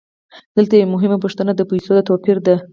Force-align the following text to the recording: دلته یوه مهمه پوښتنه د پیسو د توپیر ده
دلته 0.57 0.73
یوه 0.75 0.91
مهمه 0.95 1.17
پوښتنه 1.23 1.51
د 1.55 1.61
پیسو 1.69 1.91
د 1.95 1.99
توپیر 2.09 2.37
ده 2.45 2.55